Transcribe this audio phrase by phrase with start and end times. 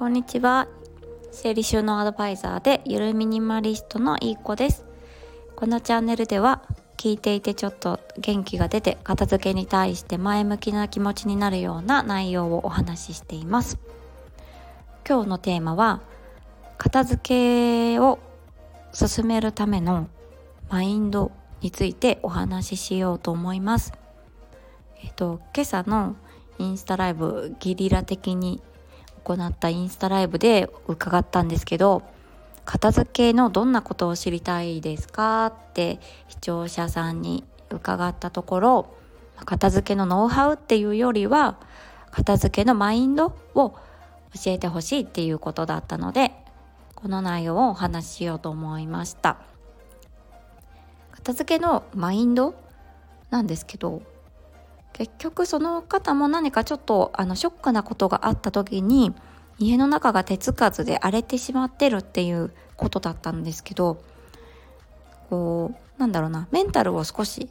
[0.00, 0.66] こんにちは。
[1.30, 4.86] 整理収納アドバイザーでゆるミニマリストのいい子です。
[5.56, 6.62] このチャンネルでは
[6.96, 13.78] 聞いていてちょっと元気が出て片付けに対して前向きな気持ちになるような内容をお話ししています。
[15.06, 16.00] 今日のテーマは
[16.78, 17.20] 片付
[17.92, 18.20] けを
[18.94, 20.08] 進めるための
[20.70, 23.92] マインドについてお話ししようと思います。
[25.04, 26.16] えっと今朝の
[26.58, 28.62] インスタライブゲリラ的に
[29.24, 32.02] 行ったインスタライブで伺ったんですけど
[32.64, 38.94] 片付けのどんなことを知りたいですかって視聴者さんに伺ったところ
[39.44, 41.58] 片付けのノウハウっていうよりは
[42.10, 43.70] 片付けのマインドを
[44.34, 46.32] 教えてほしいっていうことだったので
[46.94, 49.38] この内容をお話ししようと思いました。
[51.12, 52.54] 片付けのマインド
[53.30, 54.02] なんですけど
[55.00, 59.14] 結局その方も何かちょっとあのショックなことがあった時に
[59.58, 64.02] 家の中が手つかずで荒れてしまってるっていうことだったんですけど
[65.30, 67.48] こうなんだろうなメンタルを少し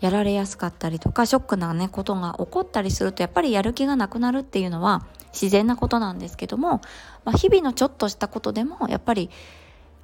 [0.00, 5.04] やられやすかったりとかショックなねことが起こったりするとやっぱりやる気がなくなるっていうのは
[5.34, 6.80] 自然なことなんですけども、
[7.26, 9.28] まあ、日々のちょっとしたことでもやっぱり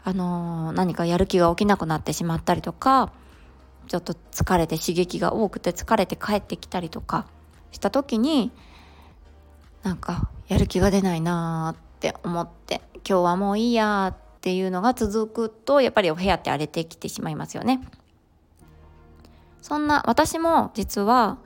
[0.05, 3.11] あのー、何かやる気が起きなくなってしまったりとか
[3.89, 7.27] ちょっと疲れて刺激が多くて疲れて帰ってきたりとか
[7.73, 8.53] した時に
[9.83, 17.81] なんかやる気が出ないなーって思って今日はもういいやっていうのが続くとやっぱりお部屋って荒れてきてしまいますよね。
[19.63, 21.39] そんな私も実は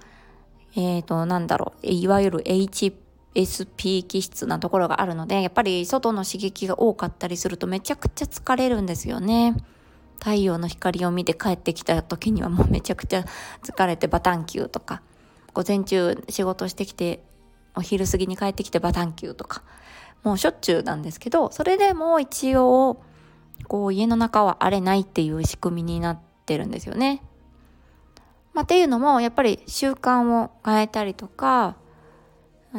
[0.76, 9.56] えっ、ー、となんだろういわゆる HSP 気質なところがあるのでやっぱり外の刺激が多かったりするとめちゃくちゃ疲れるんですよね。
[10.22, 13.24] 太陽の光を見て帰ってきた時にはもうめちゃくちゃ
[13.60, 15.02] 疲れてバタンキューとか
[15.52, 17.24] 午前中仕事してきて
[17.74, 19.64] お昼過ぎに帰ってきてバタンキューとか
[20.22, 23.02] もうしょっちゅうなんですけどそれでも一応
[23.66, 27.22] こう家の中は荒れないっていう仕組みになってるんですよね。
[28.52, 31.74] まあ、っていうのもやっぱり習慣を変えたりとか
[32.74, 32.78] え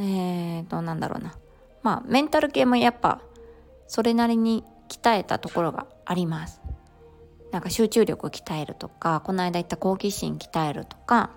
[0.61, 1.35] ーとなんだろうな
[1.81, 3.21] まあメンタル系もやっぱ
[3.87, 6.62] それなりに鍛えたところがあります。
[7.53, 11.29] なんか集中力を鍛えるとかこの間言った好奇心鍛えるとか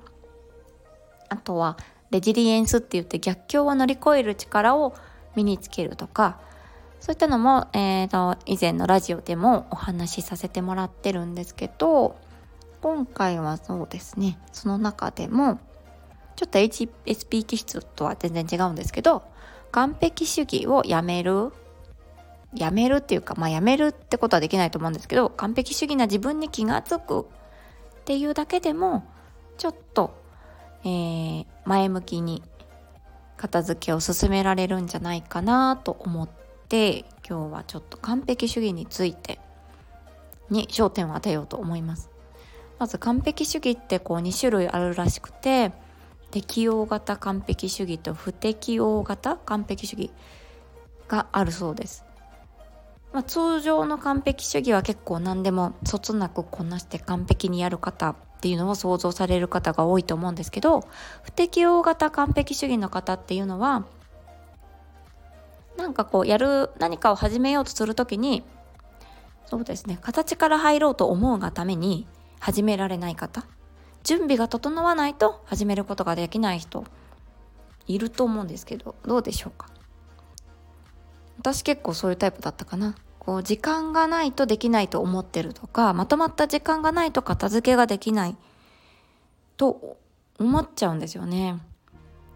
[1.28, 1.76] あとは
[2.10, 4.94] レジリエンスって言って逆境を乗り越える力を
[5.36, 6.40] 身につけるとか
[7.00, 12.16] そういったのも、えーと、以前のラジオでもお話しさせてもらってるんですけど
[12.80, 15.60] 今回はそうですねその中でも
[16.36, 19.22] ちょっと HSP 気質とは全然違うんですけど
[19.70, 21.52] 完璧主義をやめる
[22.54, 27.24] やめるっていうか、まあ、やめるってことはできないと思うんですけど完璧主義な自分に気が付くっ
[28.04, 29.04] ていうだけでも
[29.58, 30.14] ちょっと、
[30.84, 32.42] えー、前向きに
[33.36, 36.28] 片付けを進められるんじゃないかなと思っ
[36.68, 39.38] て今日はちょっと完璧主義について
[40.48, 42.10] に焦点を当てようと思います。
[42.78, 45.72] まず完璧主義ってこう2種類あるらしくて
[46.30, 50.10] 適応型完璧主義と不適応型完璧主義
[51.08, 52.05] があるそうです。
[53.16, 60.86] まあ、通常の完璧主義は結構何でもそつなくこなして完璧にやる方っていうのを想像される方が多いと思うんですけど
[61.22, 63.86] 不適応型完璧主義の方っていうのは
[65.78, 68.42] なんかこうやる何かを始めようとする時に
[69.46, 72.06] そうですね形から入ろうと思うがために
[72.38, 73.46] 始められない方
[74.04, 76.84] 準備が整わないと始めることができない人
[77.86, 79.68] いると思うんですけどどうでしょうか？
[81.38, 82.94] 私結構そういうタイプだったかな。
[83.26, 88.36] こう時間がないとできないと思ってるとかまとまった時間がないと片付けができない
[89.56, 89.98] と
[90.38, 91.58] 思っちゃうんですよね。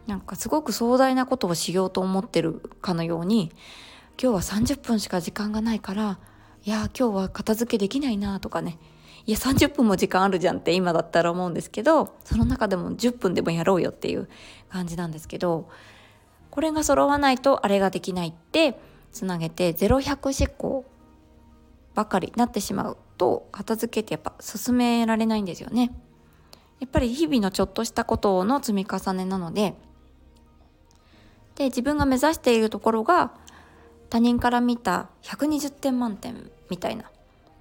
[0.07, 3.53] なんかすごく壮大なことをしようと思ってるかのように
[4.21, 6.19] 今日は30分しか時間がないから
[6.65, 8.79] いや今日は片付けできないなとかね
[9.27, 14.29] いや30分も時間あるじゃんって今だったら思うんですけどその中でも10分でもやろうよっていう
[14.69, 15.69] 感じなんですけど
[16.51, 18.81] これが揃わないとあれができないって
[19.13, 20.85] つなげて0100思考
[21.95, 25.93] ばかりなってしまうと片付けてやっぱ進められないんですよね。
[26.81, 29.75] やっぱり日々のちょっとしたことの積み重ねなので
[31.57, 33.33] で自分が目指しているところが
[34.09, 37.05] 他人から見た120点満点みたいな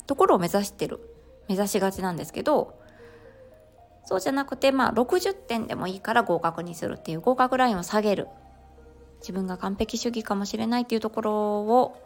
[0.08, 1.02] ところを目指してる
[1.50, 2.80] 目指しがちなんですけど
[4.06, 8.28] そうじゃなくてまあ60点でもいいから合格にするっていう合格ラインを下げる
[9.20, 12.02] 自分が完璧主義かもしれないっていうところを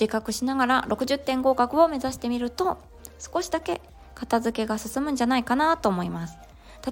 [0.00, 2.78] 自覚しながら60点合格を目指してみると
[3.18, 3.80] 少しだけ
[4.14, 6.38] 片付けが進むんじゃないかなと思います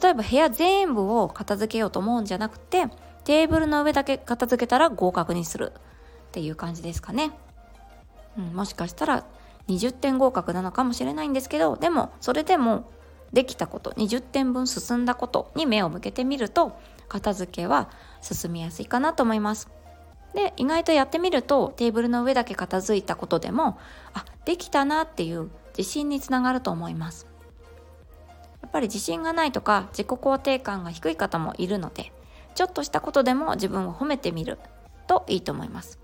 [0.00, 2.86] 例えば部屋全部を片付けようと思うんじゃなくて
[3.24, 5.72] テーブルの上だけ片付けたら合格にする
[6.28, 7.32] っていう感じですかね。
[8.38, 9.24] うん、もしかしたら
[9.68, 12.90] 20点合格なのかもしれないんですけどでもそれでも
[13.32, 16.78] できたこと20点分進んだことに目を向けてみると
[17.08, 17.90] 片付けは
[18.20, 19.70] 進みやすいかなと思います。
[20.34, 23.78] で意外とやってみるとテーブルの上だけ片付いたことでも
[24.12, 27.26] あできたなっていう自信につながると思います
[28.62, 32.12] やっぱり自信がないとか自己肯定感が低い方もいるので
[32.54, 34.58] ちょっとしたことでも自分を褒めてみる
[35.06, 35.98] といいと思います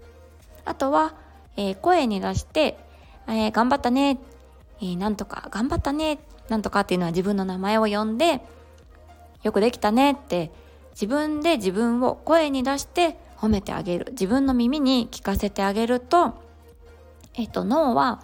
[0.64, 1.14] あとは、
[1.56, 2.78] えー、声に出して、
[3.26, 4.18] えー、頑張ったね、
[4.80, 6.18] えー、なんとか頑張ったね
[6.48, 8.40] なんとかっていうのは自分の名前を呼んで
[9.42, 10.50] よくできたねって
[10.94, 14.06] 自分で自分を声に出して褒めてあげる。
[14.12, 16.34] 自分の耳に聞かせてあげると、
[17.34, 18.22] えっと、脳は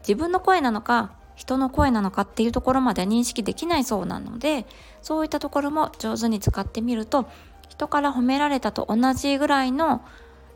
[0.00, 4.66] 自分の声なのか人の声なのかっていうところまで認識できないそうなので
[5.02, 7.28] そういったところも上手に使ってみると
[7.68, 10.02] 人から褒められたと同じぐらいの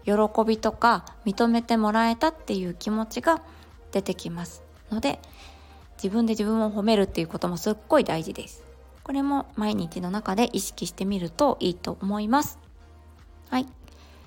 [0.04, 0.12] 喜
[0.44, 3.42] びとか認めてもらえたっていう気持ちが
[3.92, 4.64] 出てきます。
[4.90, 5.20] ので
[6.02, 8.64] 自分で自分を褒めるっていうこともすっごい大事です。
[9.04, 12.58] これも毎日の中で意識してみるといいと思います。
[13.50, 13.66] はい。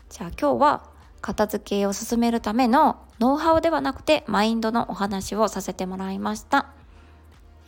[0.10, 0.84] じゃあ今日は
[1.22, 6.68] 片付けを進めるためのノウハウではなくてマインドのお話をさせてもらいました。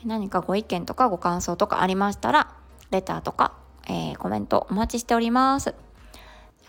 [0.05, 2.53] 何かご意見とかご感想とかありましたら
[2.91, 3.53] レターとか、
[3.87, 5.73] えー、コメントお待ちしております。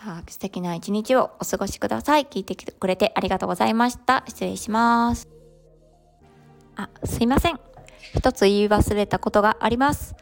[0.01, 2.25] じゃあ素敵な一日をお過ごしください。
[2.25, 4.23] 聞いてくれてありがとうございました。
[4.27, 5.27] 失礼します。
[6.75, 7.59] あすいません。
[8.15, 10.15] 一つ言い忘れたことがあります。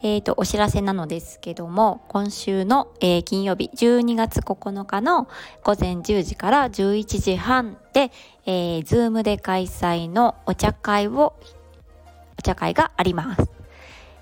[0.00, 5.28] えっ、ー、と、お知らせなのですけども、今週の、えー、金曜日12月9日の
[5.64, 8.12] 午前10時から11時半で、
[8.46, 11.34] えー、ズームで開催のお茶会を、
[12.38, 13.50] お茶会があります。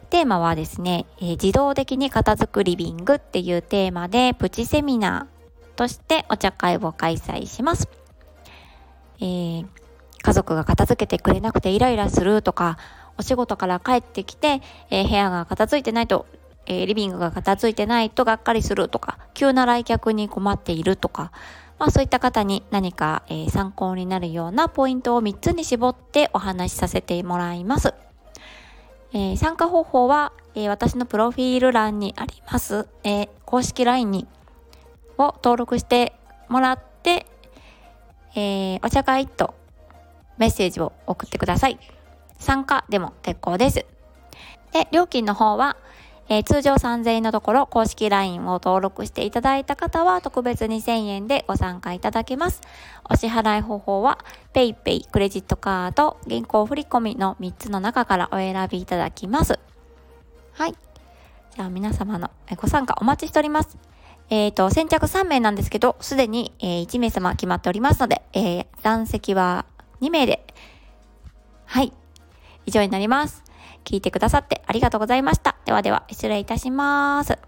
[0.08, 7.88] テーマはですね、えー、自動的に片付くリビングっていうテーマでプチセミナーとしてお茶会を開催します。
[9.18, 9.66] えー、
[10.22, 12.78] 家族が片付けてくれなくてイライラするとか、
[13.18, 14.60] お仕事から帰ってきて、
[14.90, 16.26] えー、部屋が片付いてないと、
[16.66, 21.32] えー、リビングが片付いてないとがっかりするとか、急な来客に困っているとか、
[21.78, 27.94] まあそういった方に何か、えー、参考になるようなポイントを3つに絞ってお話しさせてもらいます。
[29.12, 34.26] えー、参加方法は、えー、私のプロフィール欄にあります、えー、公式 LINE に
[35.16, 36.12] を登録して
[36.48, 37.26] もらって、
[38.34, 39.54] え、お茶会と
[40.36, 41.78] メッセージを送ってください。
[42.38, 43.86] 参加でも結構です。
[44.72, 45.76] で、料金の方は、
[46.28, 52.62] えー、通常3000円のところ公式 LINE を登録していただいた方は特別に1000円でご参加いただけます。
[53.08, 54.18] お支払い方法は
[54.52, 59.58] PayPay、クレジットカード、銀行振込の3つの中からお選びいただきます。
[60.52, 60.74] はい。
[61.54, 63.78] じゃあ皆様のご参加お待ちしております。
[64.28, 69.64] えっ、ー、と、先着3名なんですけど、すでに、えー、1名様決まっておりますので、えー、残席は
[70.00, 70.44] 2名で、
[71.64, 71.92] はい、
[72.66, 73.42] 以上になります。
[73.84, 75.56] 聞いてくださってありがとうございました。
[75.64, 77.38] ではでは、失礼いたします。